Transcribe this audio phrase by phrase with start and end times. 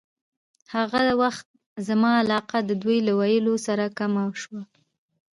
[0.75, 1.47] هغه وخت
[1.87, 4.61] زما علاقه د دوی له ویلو سره کمه شوه.